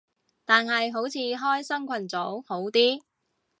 [0.45, 3.01] 但係好似開新群組好啲